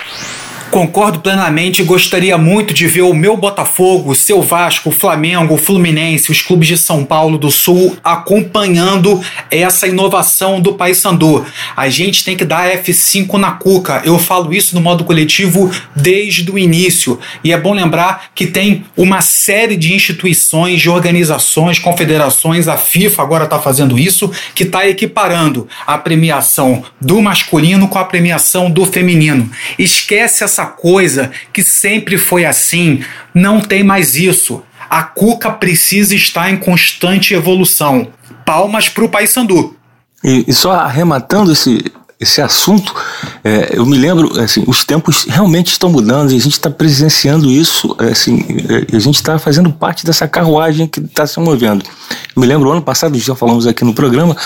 Concordo 0.72 1.20
plenamente 1.20 1.82
e 1.82 1.86
gostaria 1.86 2.38
muito 2.38 2.74
de 2.74 2.88
ver 2.88 3.02
o 3.02 3.14
meu 3.14 3.36
Botafogo, 3.36 4.12
o 4.12 4.16
seu 4.16 4.42
Vasco, 4.42 4.88
o 4.88 4.92
Flamengo, 4.94 5.56
o 5.56 5.58
Fluminense, 5.58 6.32
os 6.32 6.42
clubes 6.42 6.70
de 6.70 6.78
São 6.78 7.04
Paulo 7.04 7.38
do 7.38 7.52
Sul 7.52 7.98
acompanhando 8.02 9.22
essa 9.52 9.86
inovação 9.86 10.62
do 10.62 10.76
Paysandu. 10.76 11.46
A 11.76 11.90
gente 11.90 12.24
tem 12.24 12.38
que 12.38 12.46
dar 12.46 12.72
F5 12.72 13.34
na 13.34 13.52
cuca. 13.52 14.02
Eu 14.06 14.18
falo 14.18 14.54
isso 14.54 14.74
no 14.74 14.80
modo 14.80 15.04
coletivo 15.04 15.70
desde 15.94 16.50
o 16.50 16.58
início. 16.58 17.20
E 17.44 17.52
é 17.52 17.58
bom 17.58 17.74
lembrar 17.74 18.32
que 18.34 18.48
tem 18.48 18.86
uma 18.96 19.20
série 19.20 19.76
de 19.76 19.94
instituições, 19.94 20.80
de 20.80 20.90
organizações, 20.90 21.80
confederações, 21.80 22.70
a 22.70 22.78
FIFA 22.78 23.22
agora 23.22 23.44
está 23.44 23.60
fazendo 23.60 24.00
isso, 24.00 24.32
que 24.56 24.64
está 24.64 24.88
equiparando 24.88 25.68
a 25.86 25.98
premiação 25.98 26.82
do 27.00 27.22
masculino 27.22 27.90
com 27.90 28.00
a 28.00 28.06
premiação 28.06 28.72
do 28.72 28.86
feminino. 28.86 29.52
Esquece 29.78 30.46
essa 30.46 30.61
essa 30.62 30.66
coisa 30.66 31.32
que 31.52 31.64
sempre 31.64 32.18
foi 32.18 32.46
assim. 32.46 33.04
Não 33.34 33.60
tem 33.60 33.84
mais 33.84 34.16
isso. 34.16 34.64
A 34.90 35.04
Cuca 35.04 35.52
precisa 35.52 36.16
estar 36.16 36.52
em 36.52 36.58
constante 36.58 37.34
evolução. 37.34 38.10
Palmas 38.46 38.90
para 38.90 39.06
o 39.06 39.10
Paysandu. 39.10 39.76
E, 40.24 40.46
e 40.48 40.54
só 40.54 40.74
arrematando 40.74 41.52
esse, 41.52 41.84
esse 42.22 42.40
assunto, 42.40 42.94
é, 43.44 43.72
eu 43.74 43.84
me 43.84 43.98
lembro, 43.98 44.40
assim, 44.40 44.64
os 44.68 44.86
tempos 44.86 45.26
realmente 45.28 45.72
estão 45.72 45.90
mudando 45.90 46.32
e 46.32 46.36
a 46.36 46.40
gente 46.40 46.54
está 46.54 46.70
presenciando 46.70 47.50
isso, 47.50 47.96
é, 48.00 48.10
assim, 48.10 48.46
é, 48.70 48.96
a 48.96 49.00
gente 49.00 49.16
está 49.16 49.40
fazendo 49.40 49.72
parte 49.74 50.06
dessa 50.06 50.28
carruagem 50.28 50.86
que 50.86 51.00
está 51.00 51.26
se 51.26 51.40
movendo. 51.40 51.84
Eu 52.36 52.40
me 52.40 52.46
lembro, 52.46 52.72
ano 52.72 52.82
passado, 52.84 53.18
já 53.18 53.34
falamos 53.34 53.66
aqui 53.66 53.84
no 53.84 53.92
programa, 53.92 54.38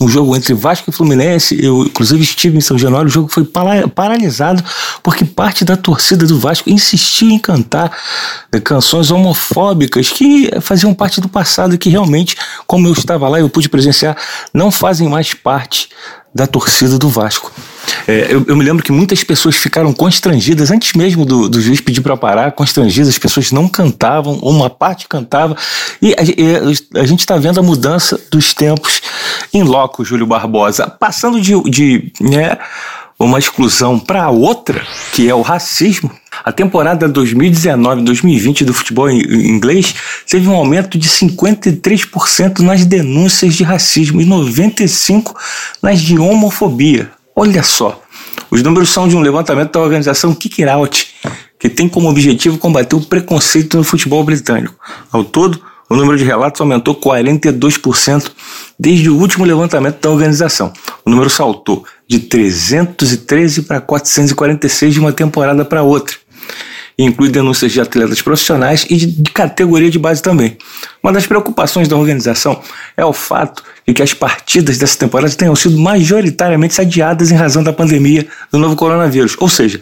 um 0.00 0.08
jogo 0.08 0.34
entre 0.34 0.52
Vasco 0.54 0.90
e 0.90 0.92
Fluminense, 0.92 1.56
eu 1.64 1.84
inclusive 1.84 2.20
estive 2.20 2.58
em 2.58 2.60
São 2.60 2.76
Januário, 2.76 3.06
o 3.06 3.12
jogo 3.12 3.28
foi 3.28 3.48
paralisado 3.94 4.64
porque 5.00 5.24
parte 5.24 5.64
da 5.64 5.76
torcida 5.76 6.26
do 6.26 6.36
Vasco 6.36 6.68
insistiu 6.68 7.30
em 7.30 7.38
cantar 7.38 7.96
é, 8.50 8.58
canções 8.58 9.12
homofóbicas 9.12 10.08
que 10.08 10.50
faziam 10.60 10.92
parte 10.92 11.20
do 11.20 11.28
passado 11.28 11.78
que 11.78 11.88
realmente, 11.88 12.36
como 12.66 12.88
eu 12.88 12.92
estava 12.92 13.28
lá, 13.28 13.38
eu 13.38 13.48
pude 13.48 13.68
presenciar, 13.68 14.16
não 14.52 14.72
fazem 14.72 15.08
mais 15.08 15.32
parte 15.32 15.88
da 16.34 16.46
torcida 16.46 16.98
do 16.98 17.08
Vasco. 17.08 17.52
É, 18.06 18.28
eu, 18.30 18.44
eu, 18.46 18.56
me 18.56 18.64
lembro 18.64 18.84
que 18.84 18.92
muitas 18.92 19.24
pessoas 19.24 19.56
ficaram 19.56 19.92
constrangidas, 19.92 20.70
antes 20.70 20.92
mesmo 20.92 21.24
do, 21.24 21.48
do 21.48 21.60
juiz 21.60 21.80
pedir 21.80 22.00
para 22.00 22.16
parar, 22.16 22.52
constrangidas, 22.52 23.08
as 23.08 23.18
pessoas 23.18 23.50
não 23.50 23.68
cantavam, 23.68 24.34
uma 24.36 24.70
parte 24.70 25.08
cantava, 25.08 25.56
e 26.00 26.14
a, 26.14 27.00
a 27.00 27.06
gente 27.06 27.20
está 27.20 27.36
vendo 27.36 27.58
a 27.58 27.62
mudança 27.62 28.20
dos 28.30 28.54
tempos 28.54 29.02
em 29.52 29.62
loco, 29.62 30.04
Júlio 30.04 30.26
Barbosa. 30.26 30.88
Passando 30.88 31.40
de, 31.40 31.60
de 31.68 32.12
né, 32.20 32.56
uma 33.24 33.38
exclusão 33.38 33.98
para 33.98 34.30
outra, 34.30 34.82
que 35.12 35.28
é 35.28 35.34
o 35.34 35.42
racismo, 35.42 36.10
a 36.42 36.50
temporada 36.50 37.06
2019-2020 37.08 38.64
do 38.64 38.72
futebol 38.72 39.10
inglês 39.10 39.94
teve 40.28 40.48
um 40.48 40.54
aumento 40.54 40.96
de 40.96 41.08
53% 41.08 42.60
nas 42.60 42.86
denúncias 42.86 43.54
de 43.54 43.62
racismo 43.62 44.22
e 44.22 44.26
95% 44.26 45.34
nas 45.82 46.00
de 46.00 46.18
homofobia. 46.18 47.10
Olha 47.36 47.62
só, 47.62 48.02
os 48.50 48.62
números 48.62 48.88
são 48.88 49.06
de 49.06 49.16
um 49.16 49.20
levantamento 49.20 49.72
da 49.72 49.80
organização 49.80 50.34
Kick 50.34 50.64
Out, 50.64 51.14
que 51.58 51.68
tem 51.68 51.88
como 51.88 52.08
objetivo 52.08 52.56
combater 52.56 52.96
o 52.96 53.02
preconceito 53.02 53.76
no 53.76 53.84
futebol 53.84 54.24
britânico. 54.24 54.74
Ao 55.12 55.22
todo, 55.22 55.62
o 55.90 55.96
número 55.96 56.16
de 56.16 56.22
relatos 56.22 56.60
aumentou 56.60 56.94
42% 56.94 58.30
desde 58.78 59.10
o 59.10 59.16
último 59.16 59.44
levantamento 59.44 60.00
da 60.00 60.08
organização. 60.08 60.72
O 61.04 61.10
número 61.10 61.28
saltou 61.28 61.84
de 62.06 62.20
313 62.20 63.62
para 63.62 63.80
446 63.80 64.94
de 64.94 65.00
uma 65.00 65.12
temporada 65.12 65.64
para 65.64 65.82
outra. 65.82 66.16
E 66.96 67.04
inclui 67.04 67.28
denúncias 67.28 67.72
de 67.72 67.80
atletas 67.80 68.22
profissionais 68.22 68.86
e 68.88 68.96
de 68.96 69.30
categoria 69.32 69.90
de 69.90 69.98
base 69.98 70.22
também. 70.22 70.56
Uma 71.02 71.12
das 71.12 71.26
preocupações 71.26 71.88
da 71.88 71.96
organização 71.96 72.60
é 72.96 73.04
o 73.04 73.12
fato 73.12 73.64
de 73.86 73.92
que 73.92 74.02
as 74.02 74.14
partidas 74.14 74.78
dessa 74.78 74.96
temporada 74.96 75.34
tenham 75.34 75.56
sido 75.56 75.76
majoritariamente 75.76 76.80
adiadas 76.80 77.32
em 77.32 77.36
razão 77.36 77.64
da 77.64 77.72
pandemia 77.72 78.28
do 78.52 78.58
novo 78.58 78.76
coronavírus, 78.76 79.34
ou 79.40 79.48
seja, 79.48 79.80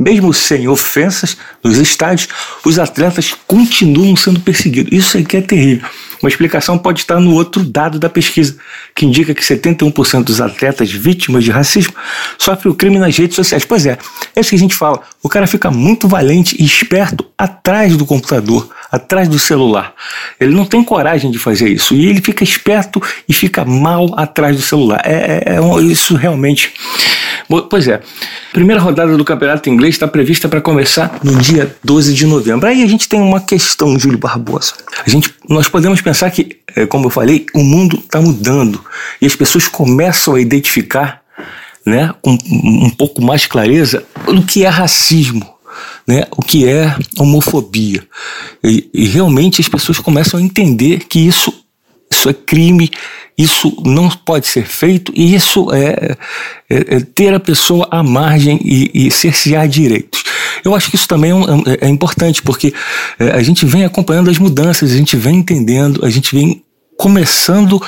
mesmo 0.00 0.32
sem 0.32 0.66
ofensas 0.66 1.36
nos 1.62 1.76
estádios, 1.76 2.26
os 2.64 2.78
atletas 2.78 3.34
continuam 3.46 4.16
sendo 4.16 4.40
perseguidos. 4.40 4.90
Isso 4.90 5.18
aqui 5.18 5.36
é 5.36 5.42
terrível. 5.42 5.86
Uma 6.22 6.28
explicação 6.28 6.78
pode 6.78 7.00
estar 7.00 7.20
no 7.20 7.34
outro 7.34 7.62
dado 7.62 7.98
da 7.98 8.08
pesquisa, 8.08 8.56
que 8.94 9.06
indica 9.06 9.34
que 9.34 9.42
71% 9.42 10.24
dos 10.24 10.40
atletas 10.40 10.90
vítimas 10.90 11.44
de 11.44 11.50
racismo 11.50 11.94
sofrem 12.38 12.72
o 12.72 12.74
crime 12.74 12.98
nas 12.98 13.16
redes 13.16 13.36
sociais. 13.36 13.64
Pois 13.64 13.84
é, 13.86 13.98
é 14.34 14.40
isso 14.40 14.50
que 14.50 14.56
a 14.56 14.58
gente 14.58 14.74
fala. 14.74 15.00
O 15.22 15.28
cara 15.28 15.46
fica 15.46 15.70
muito 15.70 16.08
valente 16.08 16.56
e 16.58 16.64
esperto 16.64 17.26
atrás 17.36 17.96
do 17.96 18.06
computador, 18.06 18.68
atrás 18.90 19.28
do 19.28 19.38
celular. 19.38 19.94
Ele 20.38 20.54
não 20.54 20.64
tem 20.64 20.82
coragem 20.82 21.30
de 21.30 21.38
fazer 21.38 21.68
isso. 21.68 21.94
E 21.94 22.06
ele 22.06 22.20
fica 22.20 22.44
esperto 22.44 23.02
e 23.28 23.32
fica 23.32 23.64
mal 23.64 24.18
atrás 24.18 24.56
do 24.56 24.62
celular. 24.62 25.00
É, 25.04 25.42
é, 25.46 25.56
é 25.56 25.82
isso 25.82 26.16
realmente. 26.16 26.72
Pois 27.68 27.88
é. 27.88 28.00
Primeira 28.52 28.80
rodada 28.80 29.16
do 29.16 29.24
Campeonato 29.24 29.68
Inglês 29.68 29.96
está 29.96 30.06
prevista 30.06 30.48
para 30.48 30.60
começar 30.60 31.18
no 31.24 31.36
dia 31.36 31.74
12 31.82 32.14
de 32.14 32.24
novembro. 32.24 32.68
Aí 32.68 32.80
a 32.80 32.86
gente 32.86 33.08
tem 33.08 33.20
uma 33.20 33.40
questão, 33.40 33.98
Júlio 33.98 34.18
Barbosa. 34.18 34.74
A 35.04 35.10
gente, 35.10 35.34
nós 35.48 35.66
podemos 35.68 36.00
pensar 36.00 36.30
que, 36.30 36.58
é, 36.76 36.86
como 36.86 37.06
eu 37.06 37.10
falei, 37.10 37.46
o 37.52 37.64
mundo 37.64 37.96
está 37.96 38.20
mudando 38.20 38.84
e 39.20 39.26
as 39.26 39.34
pessoas 39.34 39.66
começam 39.66 40.36
a 40.36 40.40
identificar, 40.40 41.22
né, 41.84 42.14
com 42.22 42.38
um 42.54 42.90
pouco 42.90 43.20
mais 43.20 43.46
clareza, 43.46 44.04
o 44.28 44.42
que 44.42 44.64
é 44.64 44.68
racismo. 44.68 45.58
Né, 46.06 46.24
o 46.32 46.42
que 46.42 46.66
é 46.66 46.96
homofobia. 47.18 48.02
E, 48.64 48.88
e 48.92 49.06
realmente 49.06 49.60
as 49.60 49.68
pessoas 49.68 49.98
começam 49.98 50.40
a 50.40 50.42
entender 50.42 51.04
que 51.08 51.20
isso 51.20 51.59
isso 52.20 52.28
é 52.28 52.34
crime, 52.34 52.90
isso 53.36 53.74
não 53.84 54.10
pode 54.10 54.46
ser 54.46 54.66
feito, 54.66 55.10
e 55.16 55.34
isso 55.34 55.72
é, 55.72 56.16
é, 56.68 56.96
é 56.96 57.00
ter 57.00 57.32
a 57.32 57.40
pessoa 57.40 57.88
à 57.90 58.02
margem 58.02 58.60
e, 58.62 59.06
e, 59.06 59.10
cercear 59.10 59.66
direitos. 59.66 60.22
Eu 60.62 60.74
acho 60.74 60.90
que 60.90 60.96
isso 60.96 61.08
também 61.08 61.32
é, 61.32 61.84
é, 61.84 61.86
é 61.86 61.88
importante, 61.88 62.42
porque 62.42 62.74
é, 63.18 63.30
a 63.30 63.42
gente 63.42 63.64
vem 63.64 63.84
acompanhando 63.84 64.30
as 64.30 64.38
mudanças, 64.38 64.92
a 64.92 64.96
gente 64.96 65.16
vem 65.16 65.36
entendendo, 65.36 66.04
a 66.04 66.10
gente 66.10 66.34
vem 66.34 66.62
começando 66.98 67.80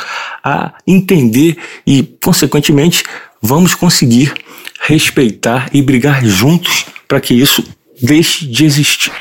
a 0.43 0.73
entender 0.87 1.59
e, 1.87 2.03
consequentemente, 2.25 3.05
vamos 3.43 3.75
conseguir 3.75 4.33
respeitar 4.81 5.69
e 5.73 5.83
brigar 5.83 6.25
juntos 6.25 6.87
para 7.07 7.21
que 7.21 7.35
isso 7.35 7.62
deixe 8.01 8.47
de 8.47 8.65
existir. 8.65 9.12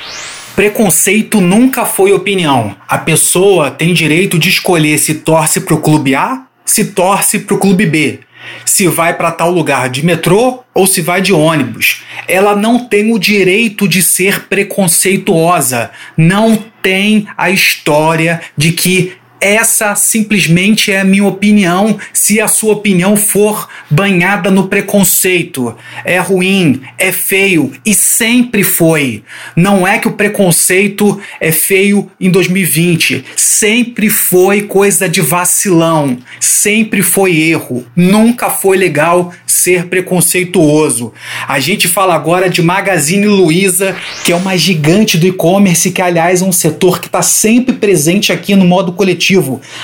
Preconceito 0.56 1.40
nunca 1.40 1.86
foi 1.86 2.12
opinião. 2.12 2.76
A 2.88 2.98
pessoa 2.98 3.72
tem 3.72 3.94
direito 3.94 4.38
de 4.38 4.50
escolher 4.50 4.98
se 4.98 5.16
torce 5.16 5.62
para 5.62 5.76
o 5.76 5.82
clube 5.82 6.14
A, 6.16 6.44
se 6.66 6.86
torce 6.86 7.40
para 7.40 7.56
o 7.56 7.58
clube 7.58 7.86
B, 7.86 8.20
se 8.66 8.88
vai 8.88 9.14
para 9.14 9.32
tal 9.32 9.52
lugar 9.52 9.90
de 9.90 10.06
metrô 10.06 10.64
ou 10.74 10.86
se 10.86 11.02
vai 11.02 11.22
de 11.22 11.34
ônibus. 11.34 12.04
Ela 12.28 12.56
não 12.56 12.80
tem 12.80 13.14
o 13.14 13.20
direito 13.20 13.88
de 13.88 14.02
ser 14.02 14.48
preconceituosa. 14.48 15.92
Não 16.18 16.64
tem 16.82 17.28
a 17.38 17.50
história 17.50 18.42
de 18.58 18.72
que 18.72 19.14
essa 19.42 19.96
simplesmente 19.96 20.92
é 20.92 21.00
a 21.00 21.04
minha 21.04 21.26
opinião. 21.26 21.98
Se 22.14 22.40
a 22.40 22.48
sua 22.48 22.74
opinião 22.74 23.18
for 23.18 23.68
banhada 23.90 24.52
no 24.52 24.68
preconceito, 24.68 25.76
é 26.06 26.20
ruim, 26.20 26.82
é 26.98 27.12
feio 27.12 27.72
e 27.84 27.96
sempre 27.96 28.64
foi. 28.64 29.24
Não 29.56 29.88
é 29.88 29.98
que 29.98 30.08
o 30.08 30.14
preconceito 30.14 31.20
é 31.40 31.52
feio 31.52 32.10
em 32.20 32.30
2020, 32.30 33.26
sempre 33.36 34.10
foi 34.10 34.62
coisa 34.62 35.10
de 35.10 35.22
vacilão, 35.22 36.20
sempre 36.40 37.02
foi 37.02 37.36
erro. 37.42 37.84
Nunca 37.96 38.52
foi 38.52 38.78
legal 38.78 39.34
ser 39.48 39.88
preconceituoso. 39.88 41.12
A 41.48 41.60
gente 41.60 41.88
fala 41.88 42.14
agora 42.14 42.48
de 42.48 42.62
Magazine 42.62 43.26
Luiza, 43.26 43.96
que 44.24 44.32
é 44.32 44.36
uma 44.36 44.56
gigante 44.56 45.18
do 45.18 45.26
e-commerce, 45.26 45.90
que 45.90 46.02
aliás 46.02 46.44
é 46.44 46.46
um 46.46 46.52
setor 46.52 47.00
que 47.00 47.08
está 47.08 47.24
sempre 47.24 47.74
presente 47.74 48.32
aqui 48.32 48.56
no 48.56 48.66
modo 48.66 48.92
coletivo 48.92 49.31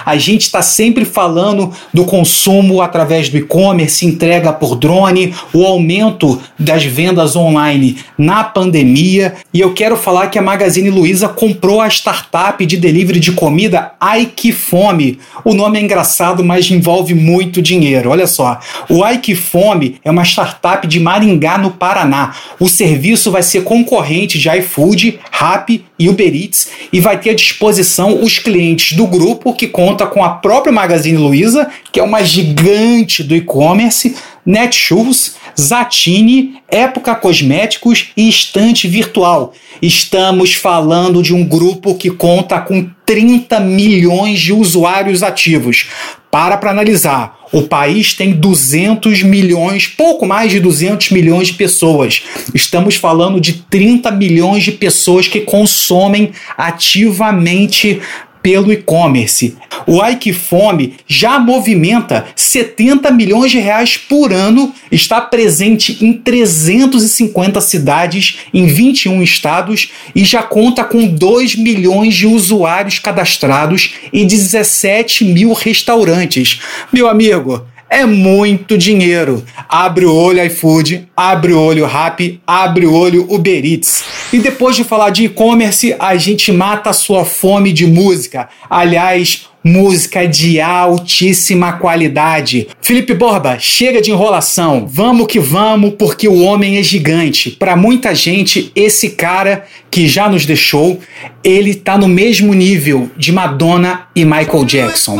a 0.05 0.17
gente 0.17 0.41
está 0.41 0.61
sempre 0.61 1.05
falando 1.05 1.71
do 1.93 2.05
consumo 2.05 2.81
através 2.81 3.29
do 3.29 3.37
e-commerce, 3.37 4.05
entrega 4.05 4.51
por 4.51 4.75
drone, 4.75 5.33
o 5.53 5.65
aumento 5.65 6.41
das 6.57 6.83
vendas 6.83 7.35
online 7.35 7.97
na 8.17 8.43
pandemia. 8.43 9.35
E 9.53 9.59
eu 9.59 9.73
quero 9.73 9.95
falar 9.95 10.27
que 10.27 10.39
a 10.39 10.41
Magazine 10.41 10.89
Luiza 10.89 11.27
comprou 11.27 11.81
a 11.81 11.87
startup 11.87 12.65
de 12.65 12.77
delivery 12.77 13.19
de 13.19 13.31
comida 13.31 13.91
Ai 13.99 14.31
Que 14.33 14.51
Fome. 14.51 15.19
O 15.43 15.53
nome 15.53 15.79
é 15.79 15.81
engraçado, 15.81 16.43
mas 16.43 16.69
envolve 16.69 17.13
muito 17.13 17.61
dinheiro. 17.61 18.09
Olha 18.09 18.27
só, 18.27 18.59
o 18.89 19.03
Ai 19.03 19.19
Que 19.19 19.35
Fome 19.35 19.97
é 20.03 20.11
uma 20.11 20.23
startup 20.23 20.87
de 20.87 20.99
Maringá, 20.99 21.57
no 21.57 21.71
Paraná. 21.71 22.35
O 22.59 22.67
serviço 22.67 23.31
vai 23.31 23.43
ser 23.43 23.63
concorrente 23.63 24.39
de 24.39 24.49
iFood, 24.49 25.19
Rappi 25.31 25.85
e 25.99 26.09
Uber 26.09 26.33
Eats 26.33 26.69
e 26.91 26.99
vai 26.99 27.19
ter 27.19 27.31
à 27.31 27.33
disposição 27.33 28.23
os 28.23 28.39
clientes 28.39 28.95
do 28.95 29.07
grupo 29.07 29.36
que 29.53 29.67
conta 29.67 30.05
com 30.05 30.23
a 30.23 30.29
própria 30.29 30.71
Magazine 30.71 31.17
Luiza, 31.17 31.69
que 31.91 31.99
é 31.99 32.03
uma 32.03 32.23
gigante 32.23 33.23
do 33.23 33.35
e-commerce, 33.35 34.15
Netshoes, 34.45 35.35
Zatini, 35.59 36.61
Época 36.69 37.15
Cosméticos 37.15 38.11
e 38.15 38.29
Estante 38.29 38.87
Virtual. 38.87 39.53
Estamos 39.81 40.53
falando 40.53 41.21
de 41.21 41.33
um 41.33 41.43
grupo 41.43 41.95
que 41.95 42.09
conta 42.09 42.59
com 42.61 42.89
30 43.05 43.59
milhões 43.59 44.39
de 44.39 44.53
usuários 44.53 45.23
ativos. 45.23 45.87
Para 46.29 46.57
para 46.57 46.71
analisar, 46.71 47.37
o 47.51 47.63
país 47.63 48.13
tem 48.13 48.33
200 48.33 49.23
milhões, 49.23 49.87
pouco 49.87 50.25
mais 50.25 50.51
de 50.51 50.59
200 50.59 51.11
milhões 51.11 51.47
de 51.47 51.53
pessoas. 51.53 52.23
Estamos 52.53 52.95
falando 52.95 53.39
de 53.39 53.53
30 53.53 54.11
milhões 54.11 54.63
de 54.63 54.73
pessoas 54.73 55.27
que 55.27 55.41
consomem 55.41 56.31
ativamente 56.57 58.01
pelo 58.47 58.71
e-commerce. 58.71 59.57
O 59.85 60.01
Ike 60.01 60.31
Fome 60.31 60.93
já 61.05 61.37
movimenta 61.37 62.27
70 62.33 63.11
milhões 63.11 63.51
de 63.51 63.59
reais 63.59 63.97
por 63.97 64.31
ano, 64.31 64.73
está 64.89 65.19
presente 65.19 65.97
em 65.99 66.13
350 66.13 67.59
cidades 67.59 68.39
em 68.53 68.65
21 68.65 69.21
estados 69.21 69.91
e 70.15 70.23
já 70.23 70.41
conta 70.41 70.85
com 70.85 71.05
2 71.05 71.57
milhões 71.57 72.15
de 72.15 72.25
usuários 72.25 72.99
cadastrados 72.99 73.95
e 74.13 74.23
17 74.23 75.25
mil 75.25 75.51
restaurantes. 75.51 76.61
Meu 76.93 77.09
amigo, 77.09 77.65
é 77.89 78.05
muito 78.05 78.77
dinheiro. 78.77 79.43
Abre 79.69 80.05
o 80.05 80.13
olho 80.13 80.43
iFood, 80.45 81.07
abre 81.15 81.53
o 81.53 81.61
olho 81.61 81.85
Rappi, 81.85 82.41
abre 82.45 82.85
o 82.85 82.93
olho 82.93 83.25
Uber 83.29 83.65
Eats. 83.65 84.03
E 84.31 84.39
depois 84.39 84.75
de 84.75 84.83
falar 84.83 85.09
de 85.09 85.25
e-commerce, 85.25 85.95
a 85.97 86.15
gente 86.17 86.51
mata 86.51 86.89
a 86.89 86.93
sua 86.93 87.25
fome 87.25 87.71
de 87.71 87.85
música. 87.85 88.49
Aliás, 88.69 89.47
música 89.67 90.25
de 90.25 90.61
altíssima 90.61 91.73
qualidade. 91.73 92.67
Felipe 92.81 93.13
Borba, 93.13 93.59
chega 93.59 94.01
de 94.01 94.11
enrolação. 94.11 94.87
Vamos 94.89 95.27
que 95.27 95.39
vamos, 95.39 95.93
porque 95.99 96.27
o 96.27 96.41
homem 96.41 96.77
é 96.77 96.83
gigante. 96.83 97.51
Para 97.51 97.75
muita 97.75 98.15
gente, 98.15 98.71
esse 98.75 99.09
cara 99.09 99.65
que 99.91 100.07
já 100.07 100.29
nos 100.29 100.45
deixou, 100.45 100.99
ele 101.43 101.73
tá 101.73 101.97
no 101.97 102.07
mesmo 102.07 102.53
nível 102.53 103.09
de 103.17 103.31
Madonna 103.31 104.07
e 104.15 104.23
Michael 104.23 104.65
Jackson. 104.65 105.19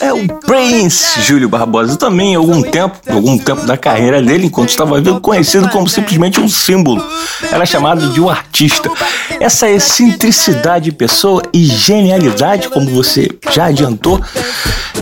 É 0.00 0.12
o 0.12 0.26
Prince, 0.40 1.20
Júlio 1.22 1.48
Barbosa. 1.48 1.96
Também, 1.96 2.34
algum 2.34 2.62
tempo, 2.62 2.96
algum 3.08 3.36
tempo 3.38 3.66
da 3.66 3.76
carreira 3.76 4.22
dele, 4.22 4.46
enquanto 4.46 4.70
estava 4.70 5.00
vivo, 5.00 5.20
conhecido 5.20 5.68
como 5.68 5.88
simplesmente 5.88 6.40
um 6.40 6.48
símbolo. 6.48 7.04
Era 7.50 7.66
chamado 7.66 8.12
de 8.12 8.20
um 8.20 8.28
artista. 8.28 8.90
Essa 9.38 9.68
excentricidade 9.68 10.86
de 10.86 10.92
pessoa 10.92 11.42
e 11.52 11.64
genialidade, 11.64 12.68
como 12.68 12.88
você 12.90 13.03
já 13.50 13.66
adiantou, 13.66 14.20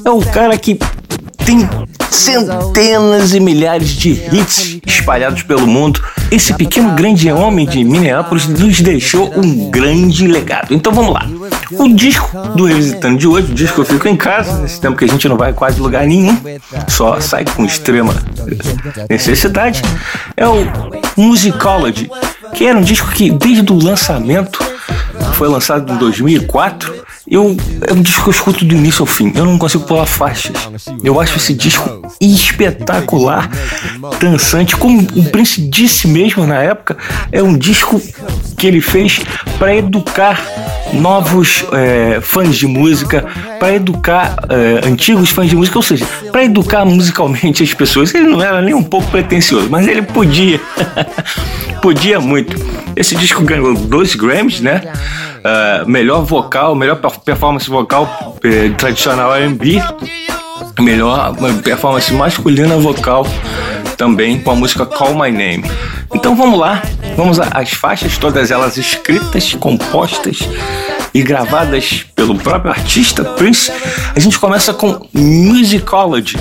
é 0.04 0.10
o 0.10 0.20
cara 0.20 0.56
que 0.58 0.78
tem 1.44 1.68
centenas 2.10 3.34
e 3.34 3.40
milhares 3.40 3.88
de 3.88 4.10
hits 4.10 4.78
espalhados 4.86 5.42
pelo 5.42 5.66
mundo. 5.66 6.00
Esse 6.30 6.54
pequeno 6.54 6.94
grande 6.94 7.30
homem 7.30 7.66
de 7.66 7.82
Minneapolis 7.82 8.46
nos 8.46 8.80
deixou 8.80 9.32
um 9.36 9.70
grande 9.70 10.26
legado. 10.26 10.72
Então 10.72 10.92
vamos 10.92 11.12
lá. 11.12 11.26
O 11.72 11.88
disco 11.88 12.36
do 12.54 12.64
Revisitando 12.64 13.18
de 13.18 13.26
hoje, 13.26 13.52
o 13.52 13.54
disco 13.54 13.80
eu 13.80 13.84
fico 13.84 14.06
em 14.08 14.16
casa, 14.16 14.58
nesse 14.60 14.80
tempo 14.80 14.96
que 14.96 15.04
a 15.04 15.08
gente 15.08 15.28
não 15.28 15.36
vai 15.36 15.52
quase 15.52 15.80
lugar 15.80 16.06
nenhum, 16.06 16.38
só 16.88 17.20
sai 17.20 17.44
com 17.44 17.64
extrema 17.64 18.14
necessidade, 19.08 19.82
é 20.36 20.46
o 20.46 20.66
Musicology, 21.16 22.10
que 22.54 22.66
era 22.66 22.78
um 22.78 22.82
disco 22.82 23.10
que 23.10 23.30
desde 23.30 23.72
o 23.72 23.82
lançamento 23.82 24.62
foi 25.34 25.48
lançado 25.48 25.92
em 25.92 25.96
2004 25.96 27.01
eu, 27.26 27.56
é 27.86 27.92
um 27.92 28.02
disco 28.02 28.22
que 28.22 28.28
eu 28.28 28.32
escuto 28.32 28.64
do 28.64 28.74
início 28.74 29.02
ao 29.02 29.06
fim. 29.06 29.32
Eu 29.34 29.44
não 29.44 29.58
consigo 29.58 29.84
pular 29.84 30.06
faixas. 30.06 30.52
Eu 31.02 31.20
acho 31.20 31.36
esse 31.36 31.54
disco 31.54 32.02
espetacular, 32.20 33.50
dançante. 34.20 34.76
Como 34.76 35.00
o 35.00 35.24
Prince 35.30 35.60
disse 35.60 36.08
mesmo 36.08 36.46
na 36.46 36.60
época, 36.62 36.96
é 37.30 37.42
um 37.42 37.56
disco 37.56 38.00
que 38.56 38.66
ele 38.66 38.80
fez 38.80 39.20
para 39.58 39.74
educar 39.74 40.40
novos 40.92 41.64
é, 41.72 42.20
fãs 42.20 42.56
de 42.56 42.66
música, 42.66 43.24
para 43.58 43.74
educar 43.74 44.36
é, 44.48 44.86
antigos 44.86 45.30
fãs 45.30 45.48
de 45.48 45.56
música, 45.56 45.78
ou 45.78 45.82
seja, 45.82 46.06
para 46.30 46.44
educar 46.44 46.84
musicalmente 46.84 47.62
as 47.62 47.74
pessoas. 47.74 48.14
Ele 48.14 48.28
não 48.28 48.42
era 48.42 48.60
nem 48.60 48.74
um 48.74 48.82
pouco 48.82 49.10
pretencioso, 49.10 49.68
mas 49.70 49.86
ele 49.86 50.02
podia, 50.02 50.60
podia 51.80 52.20
muito. 52.20 52.56
Esse 52.94 53.14
disco 53.14 53.42
ganhou 53.42 53.74
dois 53.74 54.14
Grammys, 54.14 54.60
né? 54.60 54.82
Uh, 55.42 55.90
melhor 55.90 56.24
vocal, 56.24 56.74
melhor 56.74 57.00
performance 57.24 57.68
vocal 57.68 58.38
eh, 58.44 58.70
tradicional 58.78 59.34
R&B, 59.34 59.82
melhor 60.78 61.34
performance 61.64 62.12
masculina 62.12 62.76
vocal 62.76 63.26
também 64.02 64.40
com 64.40 64.50
a 64.50 64.56
música 64.56 64.84
Call 64.84 65.14
My 65.14 65.30
Name. 65.30 65.62
Então 66.12 66.34
vamos 66.34 66.58
lá, 66.58 66.82
vamos 67.16 67.38
às 67.38 67.70
faixas, 67.70 68.18
todas 68.18 68.50
elas 68.50 68.76
escritas, 68.76 69.54
compostas 69.54 70.40
e 71.14 71.22
gravadas 71.22 72.04
pelo 72.16 72.34
próprio 72.34 72.72
artista 72.72 73.22
Prince. 73.22 73.70
A 74.12 74.18
gente 74.18 74.40
começa 74.40 74.74
com 74.74 75.06
Musicology. 75.12 76.36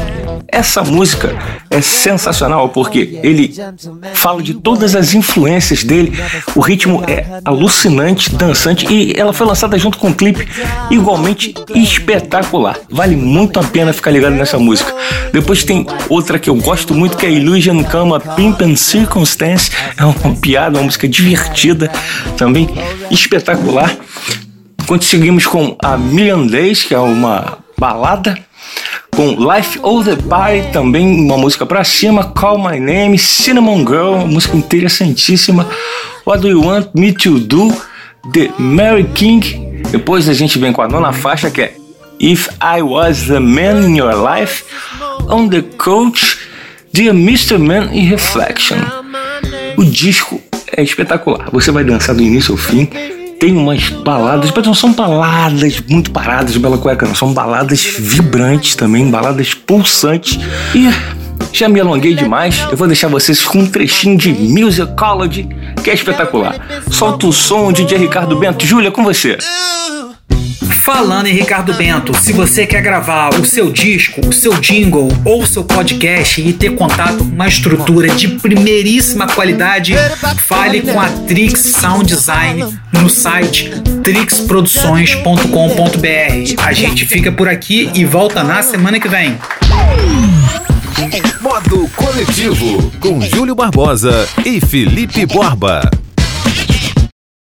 Essa 0.52 0.84
música 0.84 1.34
é 1.70 1.80
sensacional 1.80 2.68
porque 2.68 3.20
ele 3.24 3.56
fala 4.14 4.44
de 4.44 4.54
todas 4.54 4.96
as 4.96 5.14
influências 5.14 5.84
dele. 5.84 6.12
O 6.54 6.60
ritmo 6.60 7.04
é 7.08 7.40
alucinante, 7.46 8.36
dançante 8.36 8.86
e 8.92 9.18
ela 9.18 9.32
foi 9.32 9.48
lançada 9.48 9.80
junto 9.80 9.98
com 9.98 10.10
um 10.10 10.14
clipe 10.14 10.46
igualmente 10.90 11.56
espetacular. 11.74 12.78
Vale 12.90 13.16
muito 13.16 13.62
a 13.62 13.64
pena 13.64 13.94
ficar 13.94 14.12
ligado 14.12 14.34
nessa 14.34 14.60
música. 14.60 14.94
Depois 15.32 15.64
tem 15.64 15.88
outra 16.10 16.38
que 16.38 16.50
eu 16.50 16.56
gosto 16.56 16.94
muito 16.94 17.16
que 17.16 17.26
é 17.26 17.32
Illusion 17.32 17.82
Cama 17.84 18.20
Pimp 18.20 18.62
and 18.62 18.76
Circumstance. 18.76 19.72
É 19.98 20.04
uma 20.04 20.36
piada, 20.36 20.78
uma 20.78 20.84
música 20.84 21.08
divertida, 21.08 21.90
também 22.36 22.68
espetacular. 23.10 23.96
Conseguimos 24.86 25.48
com 25.48 25.78
a 25.82 25.98
Million 25.98 26.46
Days, 26.46 26.84
que 26.84 26.94
é 26.94 27.00
uma 27.00 27.61
balada 27.82 28.38
com 29.10 29.32
Life 29.52 29.80
of 29.82 30.08
the 30.08 30.16
Party, 30.22 30.72
também 30.72 31.26
uma 31.26 31.36
música 31.36 31.66
pra 31.66 31.84
cima, 31.84 32.26
Call 32.26 32.60
My 32.60 32.80
Name, 32.80 33.18
Cinnamon 33.18 33.80
Girl, 33.80 34.28
música 34.28 34.56
interessantíssima, 34.56 35.68
What 36.24 36.44
Do 36.44 36.48
You 36.48 36.64
Want 36.64 36.90
Me 36.94 37.12
To 37.12 37.40
Do, 37.40 37.74
The 38.32 38.52
Mary 38.60 39.06
King, 39.16 39.82
depois 39.90 40.30
a 40.30 40.34
gente 40.34 40.60
vem 40.60 40.72
com 40.72 40.84
a 40.84 40.88
nona 40.88 41.12
faixa 41.12 41.50
que 41.50 41.62
é 41.64 41.76
If 42.20 42.50
I 42.62 42.84
Was 42.84 43.24
The 43.24 43.40
Man 43.40 43.88
In 43.88 43.98
Your 43.98 44.14
Life, 44.14 44.64
On 45.28 45.50
The 45.50 45.64
Coach, 45.80 46.38
Dear 46.94 47.16
Mr. 47.16 47.58
Man 47.58 47.90
e 47.92 48.02
Reflection. 48.02 48.78
O 49.76 49.84
disco 49.84 50.40
é 50.78 50.84
espetacular, 50.84 51.50
você 51.52 51.72
vai 51.72 51.84
dançar 51.84 52.14
do 52.14 52.22
início 52.22 52.52
ao 52.52 52.58
fim, 52.58 52.88
tem 53.42 53.58
umas 53.58 53.90
baladas, 53.90 54.52
mas 54.56 54.68
não 54.68 54.76
são 54.76 54.94
baladas 54.94 55.82
muito 55.90 56.12
paradas, 56.12 56.56
Bela 56.58 56.78
Cueca, 56.78 57.08
não. 57.08 57.16
São 57.16 57.34
baladas 57.34 57.84
vibrantes 57.84 58.76
também, 58.76 59.10
baladas 59.10 59.56
pulsantes. 59.56 60.40
E 60.76 60.88
já 61.52 61.68
me 61.68 61.80
alonguei 61.80 62.14
demais, 62.14 62.64
eu 62.70 62.78
vou 62.78 62.86
deixar 62.86 63.08
vocês 63.08 63.44
com 63.44 63.58
um 63.58 63.66
trechinho 63.66 64.16
de 64.16 64.32
Musicology, 64.32 65.50
que 65.84 65.90
é 65.90 65.94
espetacular. 65.96 66.84
Solta 66.92 67.26
o 67.26 67.34
som, 67.34 67.74
DJ 67.74 67.98
Ricardo 67.98 68.36
Bento. 68.36 68.64
Júlia, 68.64 68.92
com 68.92 69.04
você. 69.04 69.40
Falando 70.82 71.28
em 71.28 71.34
Ricardo 71.34 71.74
Bento, 71.76 72.12
se 72.18 72.34
você 72.34 72.66
quer 72.66 72.82
gravar 72.82 73.30
o 73.40 73.46
seu 73.46 73.72
disco, 73.72 74.28
o 74.28 74.34
seu 74.34 74.60
jingle 74.60 75.10
ou 75.24 75.44
o 75.44 75.46
seu 75.46 75.64
podcast 75.64 76.42
e 76.42 76.52
ter 76.54 76.72
contato 76.72 77.20
com 77.20 77.26
uma 77.26 77.48
estrutura 77.48 78.08
de 78.10 78.28
primeiríssima 78.28 79.28
qualidade, 79.28 79.94
fale 80.40 80.82
com 80.82 81.00
a 81.00 81.08
Trix 81.08 81.74
Sound 81.80 82.08
Design 82.08 82.66
no 82.94 83.12
site 83.12 83.70
trixproduções.com.br. 84.04 86.64
A 86.66 86.74
gente 86.74 87.06
fica 87.06 87.32
por 87.32 87.48
aqui 87.48 87.92
e 87.94 88.04
volta 88.04 88.44
na 88.44 88.64
semana 88.64 89.00
que 89.00 89.08
vem. 89.08 89.38
Modo 91.42 91.88
Coletivo, 91.96 92.92
com 93.00 93.22
Júlio 93.22 93.54
Barbosa 93.54 94.28
e 94.44 94.60
Felipe 94.60 95.28
Borba. 95.28 96.01